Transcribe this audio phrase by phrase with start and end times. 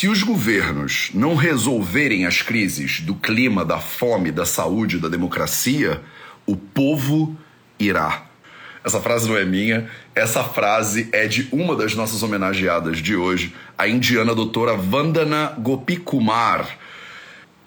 [0.00, 6.00] Se os governos não resolverem as crises do clima, da fome, da saúde, da democracia,
[6.46, 7.36] o povo
[7.78, 8.24] irá.
[8.82, 13.54] Essa frase não é minha, essa frase é de uma das nossas homenageadas de hoje,
[13.76, 16.78] a indiana doutora Vandana Gopikumar.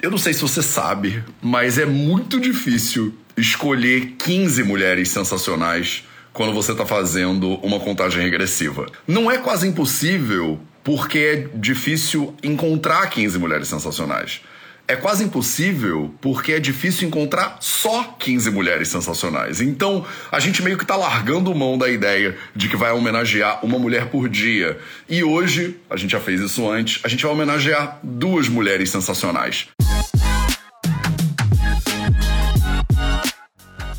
[0.01, 6.03] Eu não sei se você sabe, mas é muito difícil escolher 15 mulheres sensacionais
[6.33, 8.87] quando você está fazendo uma contagem regressiva.
[9.07, 14.41] Não é quase impossível porque é difícil encontrar 15 mulheres sensacionais.
[14.85, 19.61] É quase impossível porque é difícil encontrar só 15 mulheres sensacionais.
[19.61, 23.79] Então, a gente meio que tá largando mão da ideia de que vai homenagear uma
[23.79, 24.77] mulher por dia.
[25.07, 29.67] E hoje, a gente já fez isso antes, a gente vai homenagear duas mulheres sensacionais.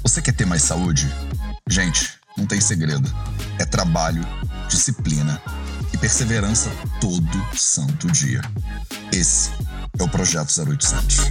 [0.02, 1.09] Você quer ter mais saúde?
[1.66, 3.10] Gente, não tem segredo.
[3.59, 4.23] É trabalho,
[4.68, 5.40] disciplina
[5.94, 8.40] e perseverança todo santo dia.
[9.12, 9.52] Esse
[9.96, 11.30] é o Projeto 0800.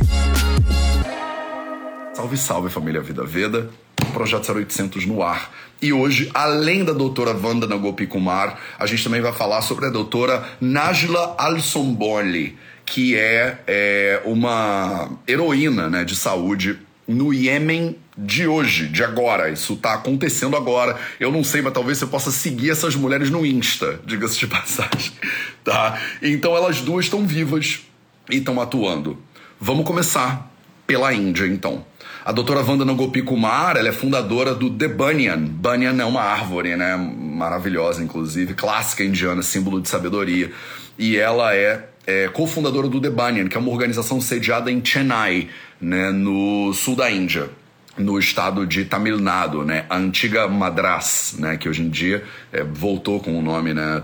[2.14, 3.70] Salve, salve família Vida Veda.
[4.14, 5.52] Projeto 0800 no ar.
[5.82, 10.48] E hoje, além da doutora Vandana Gopikumar, a gente também vai falar sobre a doutora
[10.62, 19.04] Najla Alsomboli, que é, é uma heroína né, de saúde no Iêmen de hoje, de
[19.04, 19.50] agora.
[19.50, 20.98] Isso tá acontecendo agora.
[21.20, 25.12] Eu não sei, mas talvez você possa seguir essas mulheres no Insta, diga-se de passagem,
[25.64, 26.00] tá?
[26.22, 27.82] Então elas duas estão vivas
[28.30, 29.18] e estão atuando.
[29.60, 30.52] Vamos começar
[30.86, 31.86] pela Índia, então.
[32.26, 35.40] A doutora Vandana Gopi Kumar, ela é fundadora do The Banyan.
[35.40, 36.96] Banyan é uma árvore, né?
[36.96, 40.50] Maravilhosa, inclusive, clássica indiana, símbolo de sabedoria.
[40.98, 45.50] E ela é, é cofundadora do The Banyan, que é uma organização sediada em Chennai,
[45.84, 47.50] né, no sul da Índia
[47.98, 52.64] no estado de Tamil Nadu, né, a antiga Madras, né, que hoje em dia é,
[52.64, 54.02] voltou com o nome né,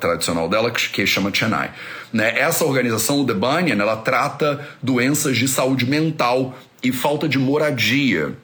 [0.00, 1.70] tradicional dela, que, chama Chennai.
[2.12, 7.38] Né, essa organização, o The Banyan, ela trata doenças de saúde mental e falta de
[7.38, 8.34] moradia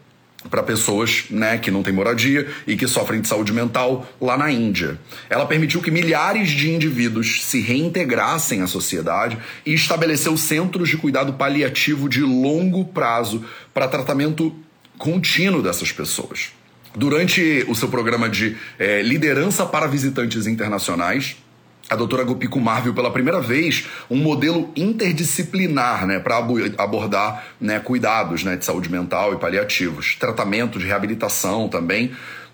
[0.50, 4.50] para pessoas né, que não têm moradia e que sofrem de saúde mental lá na
[4.50, 4.98] Índia.
[5.28, 11.34] Ela permitiu que milhares de indivíduos se reintegrassem à sociedade e estabeleceu centros de cuidado
[11.34, 14.54] paliativo de longo prazo para tratamento
[14.98, 16.52] contínuo dessas pessoas.
[16.94, 21.36] Durante o seu programa de é, liderança para visitantes internacionais,
[21.92, 26.38] a doutora Gopi Kumar viu pela primeira vez um modelo interdisciplinar né, para
[26.78, 32.12] abordar né, cuidados né, de saúde mental e paliativos, tratamento de reabilitação também,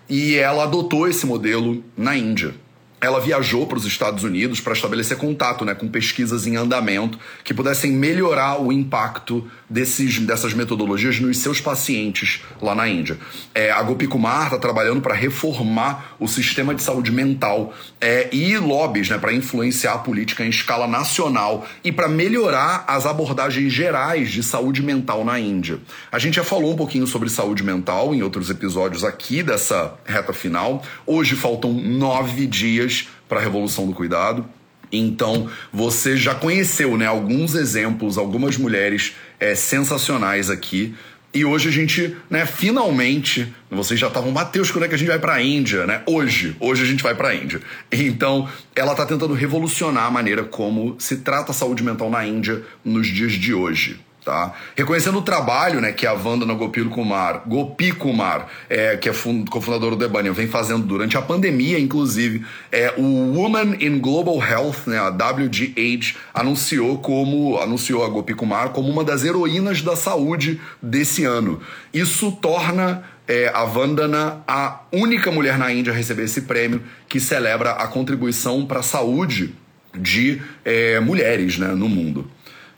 [0.09, 2.53] e ela adotou esse modelo na Índia
[3.01, 7.53] ela viajou para os Estados Unidos para estabelecer contato né, com pesquisas em andamento que
[7.53, 13.17] pudessem melhorar o impacto desses, dessas metodologias nos seus pacientes lá na Índia.
[13.53, 18.57] É, a Gopi Kumar está trabalhando para reformar o sistema de saúde mental é, e
[18.57, 24.29] lobbies né, para influenciar a política em escala nacional e para melhorar as abordagens gerais
[24.29, 25.79] de saúde mental na Índia.
[26.11, 30.33] A gente já falou um pouquinho sobre saúde mental em outros episódios aqui dessa reta
[30.33, 30.83] final.
[31.05, 32.88] Hoje faltam nove dias
[33.27, 34.45] para a revolução do cuidado.
[34.91, 40.95] Então, você já conheceu né, alguns exemplos, algumas mulheres é, sensacionais aqui.
[41.31, 45.09] E hoje a gente, né, finalmente, vocês já estavam, Matheus, quando é que a gente
[45.09, 46.01] vai para a Índia, né?
[46.07, 47.61] Hoje, hoje a gente vai para a Índia.
[47.91, 52.63] Então, ela está tentando revolucionar a maneira como se trata a saúde mental na Índia
[52.83, 53.99] nos dias de hoje.
[54.29, 54.53] Tá?
[54.75, 59.11] Reconhecendo o trabalho né, que a Vandana Gopi Kumar, Gopi Kumar é, que é
[59.49, 64.85] cofundador do The vem fazendo durante a pandemia, inclusive, é, o Woman in Global Health,
[64.85, 70.61] né, a WGH, anunciou como anunciou a Gopi Kumar como uma das heroínas da saúde
[70.79, 71.59] desse ano.
[71.91, 77.19] Isso torna é, a Vandana a única mulher na Índia a receber esse prêmio que
[77.19, 79.55] celebra a contribuição para a saúde
[79.97, 82.29] de é, mulheres né, no mundo.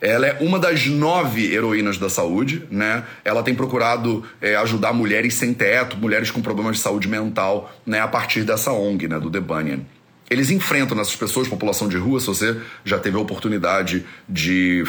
[0.01, 3.03] Ela é uma das nove heroínas da saúde, né?
[3.23, 8.01] Ela tem procurado é, ajudar mulheres sem teto, mulheres com problemas de saúde mental, né?
[8.01, 9.19] A partir dessa ONG, né?
[9.19, 9.81] Do The Bunyan.
[10.27, 14.83] Eles enfrentam essas pessoas, população de rua, se você já teve a oportunidade de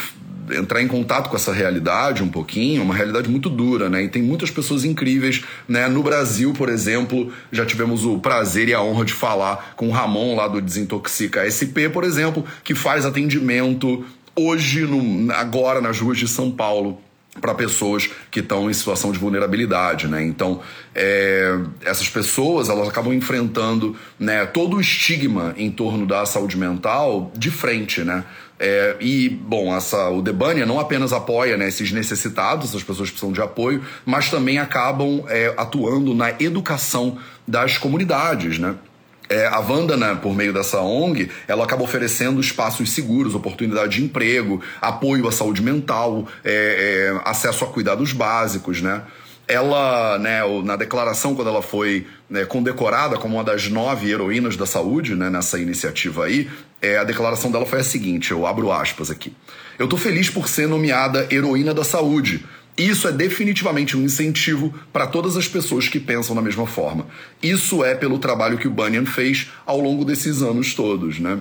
[0.50, 4.04] entrar em contato com essa realidade um pouquinho, uma realidade muito dura, né?
[4.04, 5.88] E tem muitas pessoas incríveis, né?
[5.88, 9.90] No Brasil, por exemplo, já tivemos o prazer e a honra de falar com o
[9.90, 14.04] Ramon lá do Desintoxica SP, por exemplo, que faz atendimento
[14.36, 16.98] hoje, no, agora nas ruas de São Paulo
[17.40, 20.22] para pessoas que estão em situação de vulnerabilidade, né?
[20.22, 20.60] Então,
[20.94, 27.32] é, essas pessoas elas acabam enfrentando né, todo o estigma em torno da saúde mental
[27.34, 28.24] de frente, né?
[28.60, 33.14] É, e, bom, essa, o Debania não apenas apoia né, esses necessitados, essas pessoas que
[33.14, 37.18] precisam de apoio, mas também acabam é, atuando na educação
[37.48, 38.76] das comunidades, né?
[39.28, 44.04] É, a Wanda, né, por meio dessa ONG, ela acaba oferecendo espaços seguros, oportunidade de
[44.04, 49.02] emprego, apoio à saúde mental, é, é, acesso a cuidados básicos, né?
[49.48, 54.64] Ela, né, na declaração, quando ela foi né, condecorada como uma das nove heroínas da
[54.64, 56.48] saúde, né, nessa iniciativa aí,
[56.80, 59.32] é, a declaração dela foi a seguinte: eu abro aspas aqui.
[59.78, 62.44] Eu tô feliz por ser nomeada heroína da saúde,
[62.76, 67.06] isso é definitivamente um incentivo para todas as pessoas que pensam da mesma forma.
[67.42, 71.38] Isso é pelo trabalho que o Bunyan fez ao longo desses anos todos, né?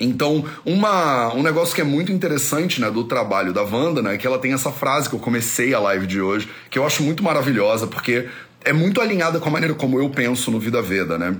[0.00, 4.18] Então, uma, um negócio que é muito interessante né, do trabalho da Wanda, né, é
[4.18, 7.04] que ela tem essa frase que eu comecei a live de hoje, que eu acho
[7.04, 8.26] muito maravilhosa, porque
[8.64, 11.36] é muito alinhada com a maneira como eu penso no Vida Veda, né?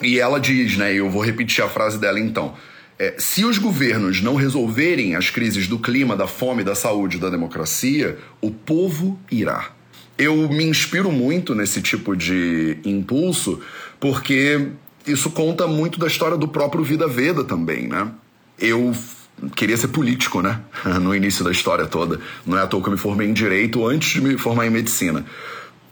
[0.00, 2.54] E ela diz, né, eu vou repetir a frase dela então.
[2.98, 7.28] É, se os governos não resolverem as crises do clima, da fome, da saúde, da
[7.28, 9.70] democracia, o povo irá.
[10.16, 13.60] Eu me inspiro muito nesse tipo de impulso
[13.98, 14.68] porque
[15.06, 18.10] isso conta muito da história do próprio Vida Veda também, né?
[18.58, 18.94] Eu
[19.56, 20.60] queria ser político, né?
[21.00, 22.20] No início da história toda.
[22.46, 24.70] Não é à toa que eu me formei em direito antes de me formar em
[24.70, 25.24] medicina.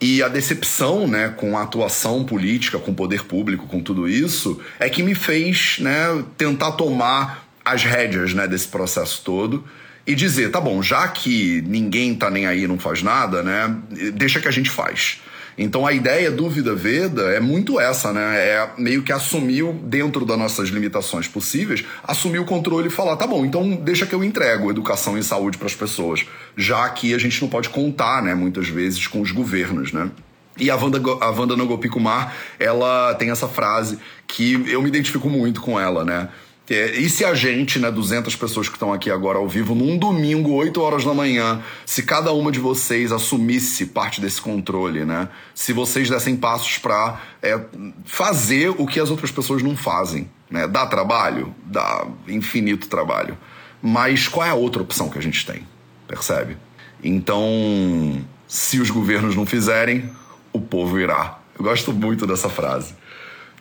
[0.04, 4.60] E a decepção, né, com a atuação política, com o poder público, com tudo isso,
[4.80, 9.64] é que me fez, né, tentar tomar as rédeas, né, desse processo todo
[10.04, 13.76] e dizer, tá bom, já que ninguém tá nem aí, não faz nada, né,
[14.12, 15.20] deixa que a gente faz.
[15.56, 18.36] Então a ideia do Vida Veda é muito essa, né?
[18.36, 23.26] É meio que assumir dentro das nossas limitações possíveis, assumir o controle e falar, tá
[23.26, 26.24] bom, então deixa que eu entrego educação e saúde para as pessoas,
[26.56, 30.10] já que a gente não pode contar, né, muitas vezes com os governos, né?
[30.58, 31.54] E a Wanda, a Wanda
[31.88, 36.28] Kumar, ela tem essa frase que eu me identifico muito com ela, né?
[36.74, 39.98] É, e se a gente, né, 200 pessoas que estão aqui agora ao vivo, num
[39.98, 45.28] domingo, 8 horas da manhã, se cada uma de vocês assumisse parte desse controle, né?
[45.54, 47.60] Se vocês dessem passos para é,
[48.06, 50.66] fazer o que as outras pessoas não fazem, né?
[50.66, 51.54] Dá trabalho?
[51.66, 53.36] Dá infinito trabalho.
[53.82, 55.68] Mas qual é a outra opção que a gente tem?
[56.08, 56.56] Percebe?
[57.04, 60.10] Então, se os governos não fizerem,
[60.54, 61.38] o povo irá.
[61.58, 62.94] Eu gosto muito dessa frase.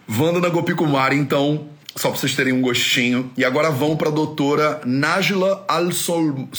[0.08, 3.32] Vanda na Gopikumar, então, só para vocês terem um gostinho.
[3.38, 6.52] E agora vão para a doutora Najla Al-Sonboli.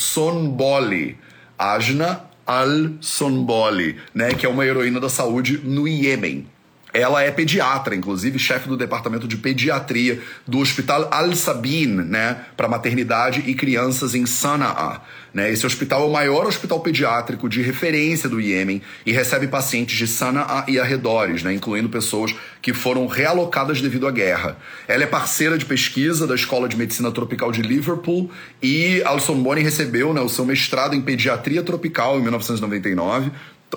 [1.59, 6.47] Ajna Al-Sonboli, né, que é uma heroína da saúde no Iêmen.
[6.93, 13.43] Ela é pediatra, inclusive chefe do departamento de pediatria do Hospital Al-Sabin, né, para maternidade
[13.47, 15.01] e crianças em Sana'a.
[15.33, 15.51] Né?
[15.51, 20.07] Esse hospital é o maior hospital pediátrico de referência do Iêmen e recebe pacientes de
[20.07, 24.59] Sana'a e arredores, né, incluindo pessoas que foram realocadas devido à guerra.
[24.87, 28.31] Ela é parceira de pesquisa da Escola de Medicina Tropical de Liverpool
[28.63, 33.31] e Alison Boni recebeu né, o seu mestrado em pediatria tropical em 1999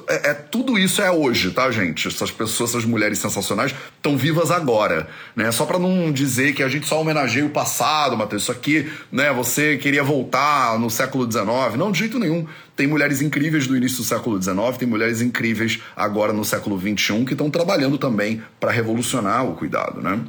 [0.08, 2.08] é, é, tudo isso é hoje, tá, gente?
[2.08, 5.52] Essas pessoas, essas mulheres sensacionais estão vivas agora, né?
[5.52, 8.44] Só para não dizer que a gente só homenageia o passado, Matheus.
[8.44, 9.32] Isso aqui, né?
[9.34, 11.78] Você queria voltar no século XIX?
[11.78, 12.46] Não, de jeito nenhum.
[12.76, 17.24] Tem mulheres incríveis do início do século XIX, tem mulheres incríveis agora no século XXI
[17.24, 20.20] que estão trabalhando também para revolucionar o cuidado, né?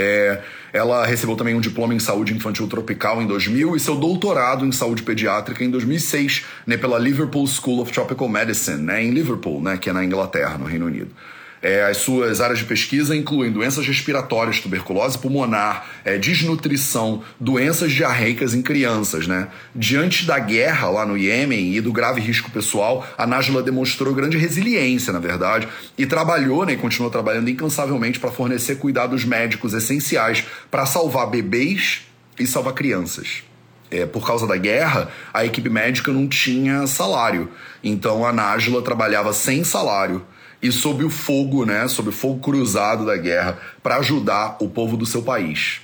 [0.00, 0.40] É,
[0.72, 4.70] ela recebeu também um diploma em saúde infantil tropical em 2000 e seu doutorado em
[4.70, 9.76] saúde pediátrica em 2006, né, pela Liverpool School of Tropical Medicine, né, em Liverpool, né,
[9.76, 11.10] que é na Inglaterra, no Reino Unido.
[11.60, 18.54] É, as suas áreas de pesquisa incluem doenças respiratórias, tuberculose pulmonar, é, desnutrição, doenças diarreicas
[18.54, 19.26] em crianças.
[19.26, 19.48] Né?
[19.74, 24.38] Diante da guerra lá no Iêmen e do grave risco pessoal, a Najla demonstrou grande
[24.38, 30.44] resiliência, na verdade, e trabalhou né, e continuou trabalhando incansavelmente para fornecer cuidados médicos essenciais
[30.70, 32.02] para salvar bebês
[32.38, 33.42] e salvar crianças.
[33.90, 37.50] É, por causa da guerra, a equipe médica não tinha salário.
[37.82, 40.24] Então a Najla trabalhava sem salário
[40.62, 44.96] e sob o fogo, né, sob o fogo cruzado da guerra, para ajudar o povo
[44.96, 45.80] do seu país.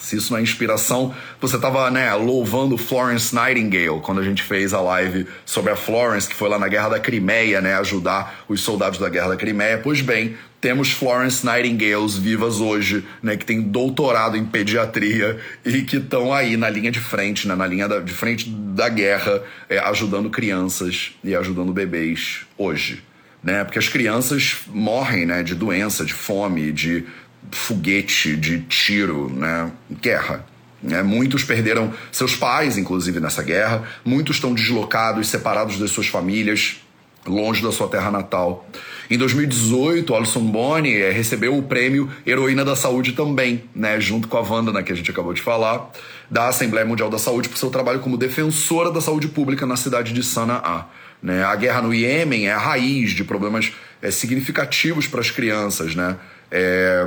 [0.00, 4.74] Se isso não é inspiração, você estava né, louvando Florence Nightingale quando a gente fez
[4.74, 8.60] a live sobre a Florence, que foi lá na Guerra da Crimeia, né, ajudar os
[8.60, 9.80] soldados da Guerra da Crimeia.
[9.82, 15.96] Pois bem, temos Florence Nightingales vivas hoje, né, que tem doutorado em pediatria e que
[15.96, 19.78] estão aí na linha de frente, né, na linha da, de frente da guerra, é,
[19.78, 23.02] ajudando crianças e ajudando bebês hoje
[23.46, 23.62] né?
[23.62, 25.44] Porque as crianças morrem, né?
[25.44, 27.04] De doença, de fome, de
[27.52, 29.70] foguete, de tiro, né?
[30.02, 30.44] Guerra.
[30.82, 31.00] Né?
[31.00, 33.84] Muitos perderam seus pais, inclusive, nessa guerra.
[34.04, 36.80] Muitos estão deslocados, separados das suas famílias,
[37.24, 38.68] longe da sua terra natal.
[39.08, 44.36] Em 2018, Alison Boni eh, recebeu o prêmio Heroína da Saúde também, né, junto com
[44.36, 45.92] a Wanda, né, que a gente acabou de falar,
[46.28, 50.12] da Assembleia Mundial da Saúde por seu trabalho como defensora da saúde pública na cidade
[50.12, 50.86] de Sana'a.
[51.26, 51.42] Né?
[51.42, 55.96] A guerra no Iêmen é a raiz de problemas é, significativos para as crianças.
[55.96, 56.16] Né?
[56.52, 57.04] É,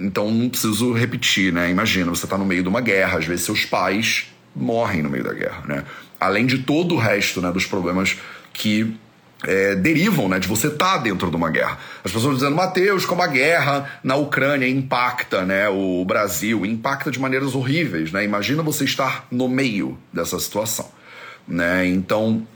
[0.00, 1.68] então não preciso repetir, né?
[1.68, 5.22] Imagina, você tá no meio de uma guerra, às vezes seus pais morrem no meio
[5.22, 5.84] da guerra, né?
[6.18, 8.16] Além de todo o resto, né, dos problemas
[8.54, 8.96] que
[9.44, 11.78] é, derivam né, de você estar tá dentro de uma guerra.
[12.02, 17.20] As pessoas dizendo, Mateus, como a guerra na Ucrânia impacta né, o Brasil, impacta de
[17.20, 18.10] maneiras horríveis.
[18.10, 18.24] Né?
[18.24, 20.90] Imagina você estar no meio dessa situação.
[21.46, 21.86] Né?
[21.86, 22.46] Então,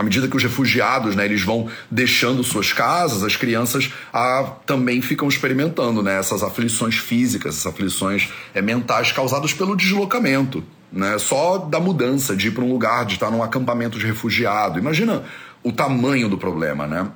[0.00, 5.02] à medida que os refugiados né, eles vão deixando suas casas, as crianças ah, também
[5.02, 10.64] ficam experimentando né, essas aflições físicas, essas aflições é, mentais causadas pelo deslocamento.
[10.90, 14.78] Né, só da mudança de ir para um lugar, de estar num acampamento de refugiado.
[14.78, 15.22] Imagina
[15.62, 17.06] o tamanho do problema, né?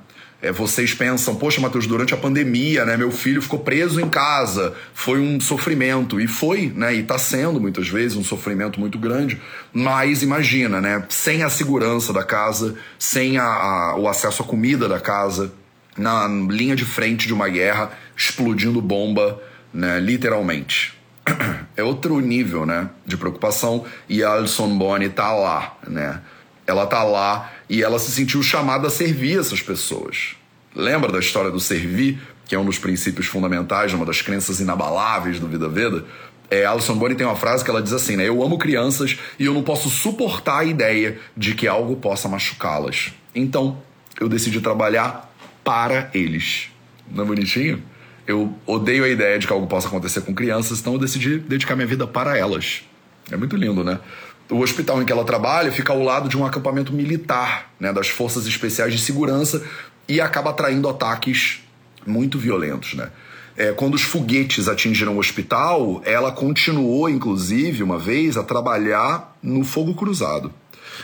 [0.45, 4.75] É, vocês pensam, poxa, Matheus, durante a pandemia, né, meu filho ficou preso em casa,
[4.93, 9.41] foi um sofrimento, e foi, né, e está sendo muitas vezes um sofrimento muito grande,
[9.73, 14.87] mas imagina, né, sem a segurança da casa, sem a, a, o acesso à comida
[14.87, 15.51] da casa,
[15.97, 19.41] na linha de frente de uma guerra, explodindo bomba,
[19.73, 20.93] né, literalmente.
[21.77, 26.21] É outro nível, né, de preocupação, e Alison Bonnie tá lá, né,
[26.67, 30.35] ela tá lá e ela se sentiu chamada a servir essas pessoas.
[30.75, 35.39] Lembra da história do servir, que é um dos princípios fundamentais, uma das crenças inabaláveis
[35.39, 36.05] do Vida Veda?
[36.49, 38.27] É, Alison Bonnie tem uma frase que ela diz assim, né?
[38.27, 43.13] Eu amo crianças e eu não posso suportar a ideia de que algo possa machucá-las.
[43.33, 43.81] Então,
[44.19, 46.69] eu decidi trabalhar para eles.
[47.09, 47.81] Não é bonitinho?
[48.27, 51.75] Eu odeio a ideia de que algo possa acontecer com crianças, então eu decidi dedicar
[51.75, 52.83] minha vida para elas.
[53.31, 53.99] É muito lindo, né?
[54.49, 58.07] O hospital em que ela trabalha fica ao lado de um acampamento militar, né, das
[58.07, 59.63] forças especiais de segurança,
[60.07, 61.63] e acaba atraindo ataques
[62.05, 63.09] muito violentos, né?
[63.57, 69.63] É, quando os foguetes atingiram o hospital, ela continuou, inclusive, uma vez, a trabalhar no
[69.63, 70.53] fogo cruzado.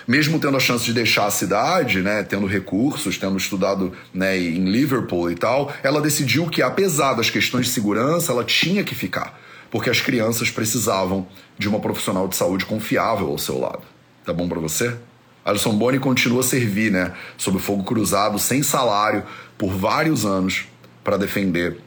[0.08, 4.66] Mesmo tendo a chance de deixar a cidade, né, tendo recursos, tendo estudado né, em
[4.66, 9.40] Liverpool e tal, ela decidiu que, apesar das questões de segurança, ela tinha que ficar
[9.72, 11.26] porque as crianças precisavam
[11.58, 13.82] de uma profissional de saúde confiável ao seu lado.
[14.26, 14.96] Tá bom para você?
[15.44, 19.24] Alison Boni continua a servir, né, sob fogo cruzado, sem salário,
[19.58, 20.66] por vários anos,
[21.04, 21.80] para defender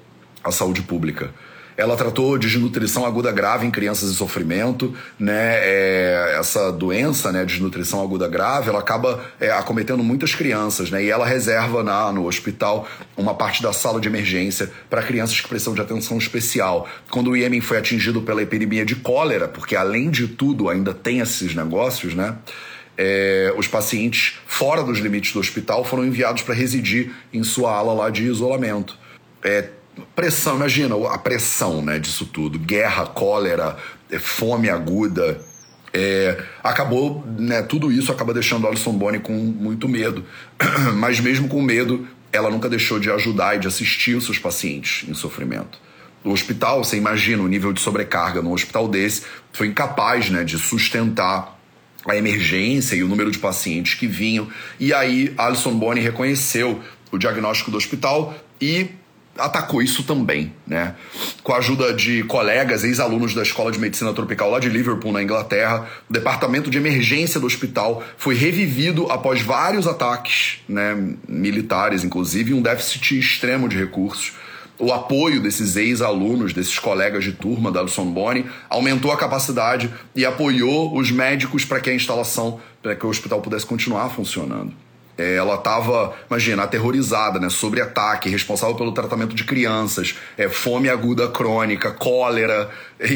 [0.43, 1.33] a saúde pública.
[1.77, 5.57] Ela tratou de desnutrição aguda grave em crianças em sofrimento, né?
[5.57, 11.03] É, essa doença, né, desnutrição aguda grave, ela acaba é, acometendo muitas crianças, né?
[11.03, 15.49] E ela reserva na, no hospital uma parte da sala de emergência para crianças que
[15.49, 16.89] precisam de atenção especial.
[17.11, 21.19] Quando o Iêmen foi atingido pela epidemia de cólera, porque além de tudo ainda tem
[21.19, 22.37] esses negócios, né?
[22.97, 27.93] É, os pacientes fora dos limites do hospital foram enviados para residir em sua ala
[27.93, 28.97] lá de isolamento.
[29.43, 29.69] É,
[30.15, 33.77] pressão, imagina a pressão né, disso tudo, guerra, cólera,
[34.11, 35.41] é, fome aguda.
[35.97, 40.25] É, acabou, né, tudo isso acaba deixando Alison Bonnie com muito medo.
[40.97, 45.09] Mas mesmo com medo, ela nunca deixou de ajudar e de assistir os seus pacientes
[45.09, 45.79] em sofrimento.
[46.25, 49.23] O hospital, você imagina o nível de sobrecarga num hospital desse,
[49.53, 51.55] foi incapaz né, de sustentar
[52.09, 54.49] a emergência e o número de pacientes que vinham.
[54.81, 56.81] E aí, Alison Bonnie reconheceu
[57.13, 58.89] o diagnóstico do hospital e
[59.39, 60.95] atacou isso também, né?
[61.43, 65.23] Com a ajuda de colegas, ex-alunos da Escola de Medicina Tropical lá de Liverpool, na
[65.23, 70.97] Inglaterra, o departamento de emergência do hospital foi revivido após vários ataques, né,
[71.29, 74.33] militares, inclusive, um déficit extremo de recursos.
[74.79, 80.25] O apoio desses ex-alunos, desses colegas de turma da Alson Boni, aumentou a capacidade e
[80.25, 84.75] apoiou os médicos para que a instalação, para que o hospital pudesse continuar funcionando.
[85.17, 87.49] É, ela estava, imagina, aterrorizada, né?
[87.49, 92.69] Sobre ataque, responsável pelo tratamento de crianças, é, fome aguda crônica, cólera,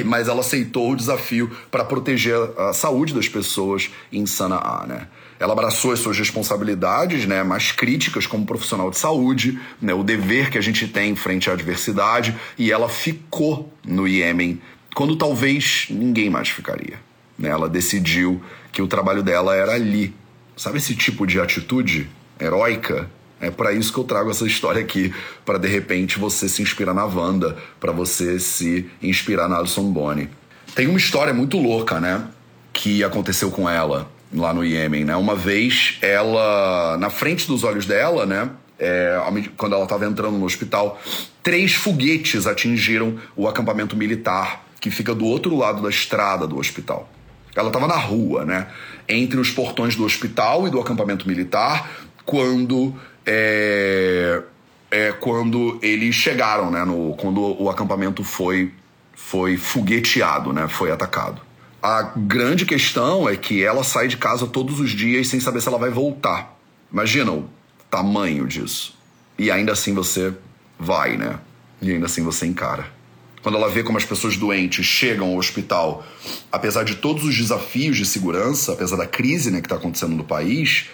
[0.05, 5.07] mas ela aceitou o desafio para proteger a saúde das pessoas em Sanaa, né?
[5.41, 10.51] Ela abraçou as suas responsabilidades, né, mais críticas como profissional de saúde, né, o dever
[10.51, 14.61] que a gente tem frente à adversidade, e ela ficou no Iêmen
[14.95, 16.99] quando talvez ninguém mais ficaria.
[17.39, 17.49] Né?
[17.49, 20.13] Ela decidiu que o trabalho dela era ali,
[20.59, 22.11] Sabe esse tipo de atitude
[22.41, 23.09] heróica?
[23.41, 25.15] É para isso que eu trago essa história aqui,
[25.47, 30.29] para de repente você se inspirar na Wanda, para você se inspirar na Alison Bonnie.
[30.75, 32.27] Tem uma história muito louca, né,
[32.73, 35.15] que aconteceu com ela lá no Iêmen, né?
[35.15, 38.51] Uma vez ela, na frente dos olhos dela, né,
[38.81, 39.17] é,
[39.57, 41.01] quando ela estava entrando no hospital,
[41.41, 47.09] três foguetes atingiram o acampamento militar que fica do outro lado da estrada do hospital.
[47.55, 48.69] Ela estava na rua, né?
[49.09, 51.91] Entre os portões do hospital e do acampamento militar,
[52.25, 52.95] quando.
[53.27, 54.43] É,
[54.91, 56.85] é, quando eles chegaram, né?
[56.85, 58.73] No, quando o acampamento foi,
[59.15, 60.67] foi fogueteado, né?
[60.69, 61.43] Foi atacado.
[61.83, 65.69] A grande questão é que ela sai de casa todos os dias sem saber se
[65.69, 66.57] ela vai voltar.
[66.93, 67.49] Imagina o
[67.91, 68.97] tamanho disso.
[69.39, 70.33] E ainda assim você
[70.79, 71.39] vai, né?
[71.81, 72.98] E ainda assim você encara.
[73.43, 76.05] Quando ela vê como as pessoas doentes chegam ao hospital,
[76.51, 80.25] apesar de todos os desafios de segurança, apesar da crise né, que está acontecendo no
[80.25, 80.87] país,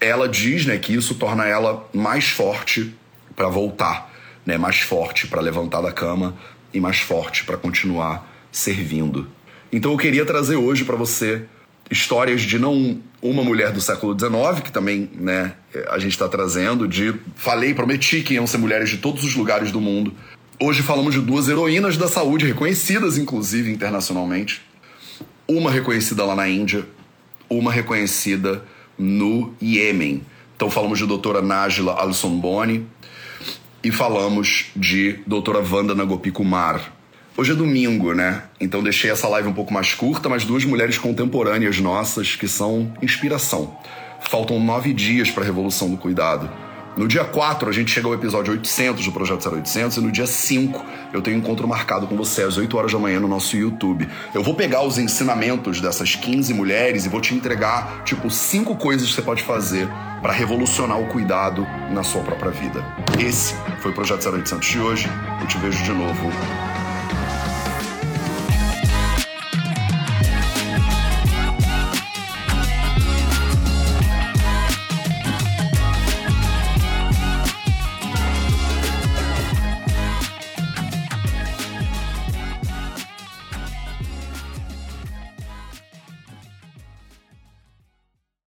[0.00, 2.94] ela diz né, que isso torna ela mais forte
[3.36, 4.10] para voltar,
[4.46, 6.36] né, mais forte para levantar da cama
[6.72, 9.28] e mais forte para continuar servindo.
[9.72, 11.44] Então eu queria trazer hoje para você
[11.90, 15.54] histórias de não uma mulher do século XIX, que também né,
[15.90, 19.70] a gente está trazendo, de falei, prometi que iam ser mulheres de todos os lugares
[19.70, 20.14] do mundo.
[20.62, 24.60] Hoje falamos de duas heroínas da saúde, reconhecidas inclusive internacionalmente.
[25.48, 26.86] Uma reconhecida lá na Índia,
[27.48, 28.62] uma reconhecida
[28.98, 30.22] no Iêmen.
[30.54, 32.86] Então falamos de doutora Najla Al-Sonboni
[33.82, 36.92] e falamos de doutora Wanda Nagopi Kumar,
[37.36, 38.42] Hoje é domingo, né?
[38.60, 42.92] Então deixei essa live um pouco mais curta, mas duas mulheres contemporâneas nossas que são
[43.00, 43.78] inspiração.
[44.20, 46.50] Faltam nove dias para a Revolução do Cuidado.
[46.96, 50.26] No dia 4, a gente chega ao episódio 800 do Projeto 0800 e no dia
[50.26, 53.56] 5 eu tenho um encontro marcado com você às 8 horas da manhã no nosso
[53.56, 54.08] YouTube.
[54.34, 59.08] Eu vou pegar os ensinamentos dessas 15 mulheres e vou te entregar, tipo, cinco coisas
[59.08, 59.88] que você pode fazer
[60.20, 62.84] para revolucionar o cuidado na sua própria vida.
[63.18, 65.08] Esse foi o Projeto 0800 de hoje.
[65.40, 66.30] Eu te vejo de novo